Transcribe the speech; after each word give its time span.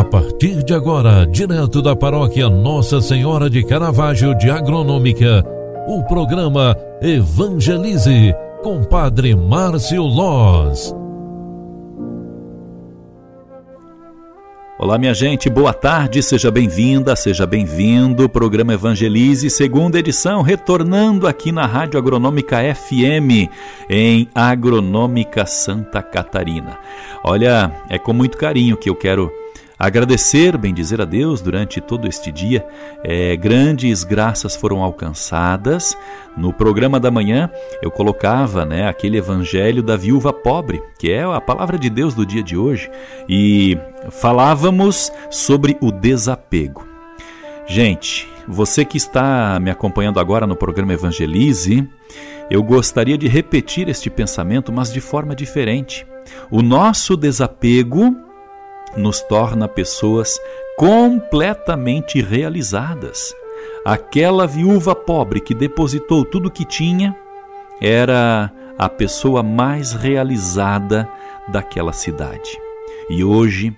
A 0.00 0.04
partir 0.04 0.64
de 0.64 0.72
agora, 0.72 1.26
direto 1.26 1.82
da 1.82 1.94
paróquia 1.94 2.48
Nossa 2.48 3.02
Senhora 3.02 3.50
de 3.50 3.62
Caravaggio 3.62 4.34
de 4.34 4.50
Agronômica, 4.50 5.44
o 5.86 6.02
programa 6.04 6.74
Evangelize 7.02 8.34
com 8.62 8.82
Padre 8.82 9.36
Márcio 9.36 10.02
Loz. 10.02 10.94
Olá, 14.78 14.96
minha 14.96 15.12
gente, 15.12 15.50
boa 15.50 15.74
tarde, 15.74 16.22
seja 16.22 16.50
bem-vinda, 16.50 17.14
seja 17.14 17.46
bem-vindo. 17.46 18.26
Programa 18.26 18.72
Evangelize, 18.72 19.50
segunda 19.50 19.98
edição, 19.98 20.40
retornando 20.40 21.26
aqui 21.26 21.52
na 21.52 21.66
Rádio 21.66 21.98
Agronômica 21.98 22.56
FM, 22.74 23.50
em 23.90 24.26
Agronômica 24.34 25.44
Santa 25.44 26.00
Catarina. 26.00 26.78
Olha, 27.22 27.70
é 27.90 27.98
com 27.98 28.14
muito 28.14 28.38
carinho 28.38 28.78
que 28.78 28.88
eu 28.88 28.94
quero 28.94 29.30
Agradecer, 29.80 30.58
bem 30.58 30.74
dizer 30.74 31.00
a 31.00 31.06
Deus 31.06 31.40
durante 31.40 31.80
todo 31.80 32.06
este 32.06 32.30
dia, 32.30 32.66
é, 33.02 33.34
grandes 33.34 34.04
graças 34.04 34.54
foram 34.54 34.82
alcançadas. 34.82 35.96
No 36.36 36.52
programa 36.52 37.00
da 37.00 37.10
manhã 37.10 37.50
eu 37.80 37.90
colocava 37.90 38.66
né, 38.66 38.86
aquele 38.86 39.16
evangelho 39.16 39.82
da 39.82 39.96
viúva 39.96 40.34
pobre, 40.34 40.82
que 40.98 41.10
é 41.10 41.22
a 41.22 41.40
palavra 41.40 41.78
de 41.78 41.88
Deus 41.88 42.12
do 42.12 42.26
dia 42.26 42.42
de 42.42 42.58
hoje, 42.58 42.90
e 43.26 43.78
falávamos 44.10 45.10
sobre 45.30 45.78
o 45.80 45.90
desapego. 45.90 46.86
Gente, 47.66 48.28
você 48.46 48.84
que 48.84 48.98
está 48.98 49.58
me 49.58 49.70
acompanhando 49.70 50.20
agora 50.20 50.46
no 50.46 50.56
programa 50.56 50.92
Evangelize, 50.92 51.88
eu 52.50 52.62
gostaria 52.62 53.16
de 53.16 53.28
repetir 53.28 53.88
este 53.88 54.10
pensamento, 54.10 54.70
mas 54.70 54.92
de 54.92 55.00
forma 55.00 55.34
diferente. 55.34 56.06
O 56.50 56.60
nosso 56.60 57.16
desapego 57.16 58.14
nos 58.96 59.20
torna 59.20 59.68
pessoas 59.68 60.40
completamente 60.76 62.20
realizadas. 62.20 63.34
Aquela 63.84 64.46
viúva 64.46 64.94
pobre 64.94 65.40
que 65.40 65.54
depositou 65.54 66.24
tudo 66.24 66.48
o 66.48 66.50
que 66.50 66.64
tinha 66.64 67.16
era 67.80 68.50
a 68.78 68.88
pessoa 68.88 69.42
mais 69.42 69.92
realizada 69.92 71.08
daquela 71.48 71.92
cidade. 71.92 72.58
E 73.08 73.24
hoje, 73.24 73.76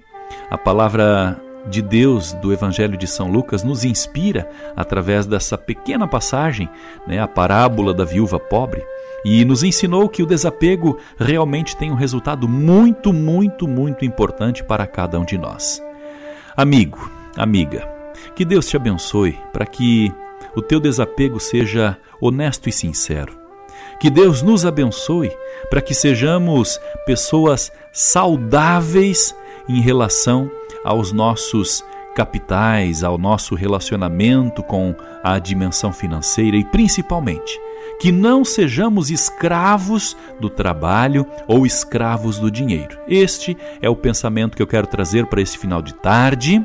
a 0.50 0.58
palavra 0.58 1.40
de 1.66 1.80
Deus 1.80 2.32
do 2.34 2.52
Evangelho 2.52 2.96
de 2.96 3.06
São 3.06 3.30
Lucas 3.30 3.62
nos 3.62 3.84
inspira 3.84 4.48
através 4.76 5.26
dessa 5.26 5.56
pequena 5.56 6.08
passagem, 6.08 6.68
né, 7.06 7.20
a 7.20 7.28
parábola 7.28 7.94
da 7.94 8.04
viúva 8.04 8.38
pobre, 8.38 8.84
e 9.24 9.44
nos 9.44 9.62
ensinou 9.62 10.08
que 10.08 10.22
o 10.22 10.26
desapego 10.26 10.98
realmente 11.18 11.76
tem 11.76 11.90
um 11.90 11.96
resultado 11.96 12.48
muito, 12.48 13.12
muito, 13.12 13.68
muito 13.68 14.04
importante 14.04 14.64
para 14.64 14.86
cada 14.86 15.18
um 15.18 15.24
de 15.24 15.38
nós. 15.38 15.82
Amigo, 16.56 17.10
amiga, 17.36 17.88
que 18.34 18.44
Deus 18.44 18.66
te 18.66 18.76
abençoe 18.76 19.38
para 19.52 19.64
que 19.64 20.12
o 20.54 20.60
teu 20.60 20.80
desapego 20.80 21.40
seja 21.40 21.96
honesto 22.20 22.68
e 22.68 22.72
sincero. 22.72 23.38
Que 24.00 24.10
Deus 24.10 24.42
nos 24.42 24.66
abençoe 24.66 25.30
para 25.70 25.80
que 25.80 25.94
sejamos 25.94 26.80
pessoas 27.06 27.72
saudáveis 27.92 29.34
em 29.68 29.80
relação 29.80 30.50
aos 30.84 31.12
nossos 31.12 31.84
capitais, 32.14 33.02
ao 33.02 33.16
nosso 33.16 33.54
relacionamento 33.54 34.62
com 34.62 34.94
a 35.22 35.38
dimensão 35.38 35.92
financeira 35.92 36.56
e 36.56 36.64
principalmente 36.64 37.58
que 38.02 38.10
não 38.10 38.44
sejamos 38.44 39.12
escravos 39.12 40.16
do 40.40 40.50
trabalho 40.50 41.24
ou 41.46 41.64
escravos 41.64 42.36
do 42.36 42.50
dinheiro. 42.50 42.98
Este 43.06 43.56
é 43.80 43.88
o 43.88 43.94
pensamento 43.94 44.56
que 44.56 44.62
eu 44.62 44.66
quero 44.66 44.88
trazer 44.88 45.26
para 45.26 45.40
esse 45.40 45.56
final 45.56 45.80
de 45.80 45.94
tarde 45.94 46.60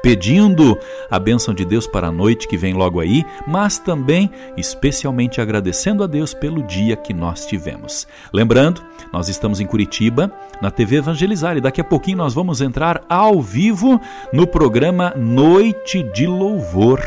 pedindo 0.00 0.78
a 1.10 1.18
bênção 1.18 1.52
de 1.52 1.64
Deus 1.64 1.86
para 1.86 2.08
a 2.08 2.12
noite 2.12 2.48
que 2.48 2.56
vem 2.56 2.74
logo 2.74 3.00
aí, 3.00 3.24
mas 3.46 3.78
também 3.78 4.30
especialmente 4.56 5.40
agradecendo 5.40 6.02
a 6.02 6.06
Deus 6.06 6.34
pelo 6.34 6.62
dia 6.64 6.96
que 6.96 7.14
nós 7.14 7.46
tivemos. 7.46 8.06
Lembrando, 8.32 8.82
nós 9.12 9.28
estamos 9.28 9.60
em 9.60 9.66
Curitiba, 9.66 10.32
na 10.60 10.70
TV 10.70 10.96
Evangelizar, 10.96 11.56
e 11.56 11.60
daqui 11.60 11.80
a 11.80 11.84
pouquinho 11.84 12.18
nós 12.18 12.34
vamos 12.34 12.60
entrar 12.60 13.04
ao 13.08 13.40
vivo 13.40 14.00
no 14.32 14.46
programa 14.46 15.12
Noite 15.16 16.02
de 16.12 16.26
Louvor. 16.26 17.00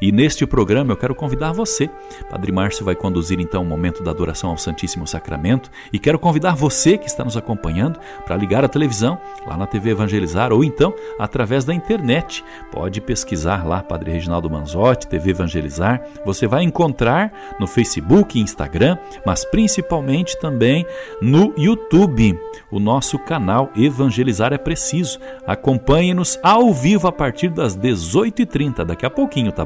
E 0.00 0.12
neste 0.12 0.46
programa 0.46 0.92
eu 0.92 0.96
quero 0.96 1.14
convidar 1.14 1.52
você. 1.52 1.90
Padre 2.30 2.52
Márcio 2.52 2.84
vai 2.84 2.94
conduzir 2.94 3.40
então 3.40 3.62
o 3.62 3.66
momento 3.66 4.02
da 4.02 4.10
adoração 4.10 4.50
ao 4.50 4.56
Santíssimo 4.56 5.06
Sacramento 5.06 5.70
e 5.92 5.98
quero 5.98 6.18
convidar 6.18 6.54
você 6.54 6.96
que 6.96 7.06
está 7.06 7.24
nos 7.24 7.36
acompanhando 7.36 7.98
para 8.24 8.36
ligar 8.36 8.64
a 8.64 8.68
televisão 8.68 9.18
lá 9.46 9.56
na 9.56 9.66
TV 9.66 9.90
Evangelizar 9.90 10.52
ou 10.52 10.62
então 10.62 10.94
através 11.18 11.64
da 11.64 11.74
internet. 11.74 12.44
Pode 12.70 13.00
pesquisar 13.00 13.66
lá 13.66 13.82
Padre 13.82 14.12
Reginaldo 14.12 14.48
Manzotti, 14.48 15.08
TV 15.08 15.30
Evangelizar. 15.30 16.02
Você 16.24 16.46
vai 16.46 16.62
encontrar 16.62 17.32
no 17.58 17.66
Facebook 17.66 18.38
Instagram, 18.38 18.96
mas 19.26 19.44
principalmente 19.44 20.38
também 20.38 20.86
no 21.20 21.52
YouTube, 21.56 22.38
o 22.70 22.78
nosso 22.78 23.18
canal 23.18 23.70
Evangelizar 23.76 24.52
é 24.52 24.58
Preciso. 24.58 25.18
Acompanhe-nos 25.46 26.38
ao 26.42 26.72
vivo 26.72 27.08
a 27.08 27.12
partir 27.12 27.48
das 27.48 27.76
18h30, 27.76 28.84
daqui 28.84 29.06
a 29.06 29.10
pouquinho, 29.10 29.52
tá 29.52 29.64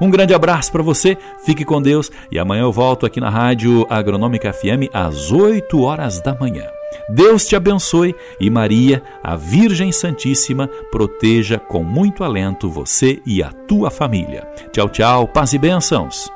Um 0.00 0.10
grande 0.10 0.34
abraço 0.34 0.70
para 0.70 0.82
você, 0.82 1.16
fique 1.44 1.64
com 1.64 1.80
Deus 1.80 2.10
e 2.30 2.38
amanhã 2.38 2.62
eu 2.62 2.72
volto 2.72 3.06
aqui 3.06 3.20
na 3.20 3.30
Rádio 3.30 3.86
Agronômica 3.88 4.52
FM 4.52 4.90
às 4.92 5.32
8 5.32 5.80
horas 5.82 6.20
da 6.20 6.34
manhã. 6.34 6.64
Deus 7.08 7.46
te 7.46 7.54
abençoe 7.54 8.14
e 8.40 8.50
Maria, 8.50 9.02
a 9.22 9.36
Virgem 9.36 9.92
Santíssima, 9.92 10.68
proteja 10.90 11.58
com 11.58 11.82
muito 11.82 12.24
alento 12.24 12.70
você 12.70 13.20
e 13.24 13.42
a 13.42 13.50
tua 13.50 13.90
família. 13.90 14.46
Tchau, 14.72 14.88
tchau, 14.88 15.28
paz 15.28 15.52
e 15.52 15.58
bênçãos. 15.58 16.35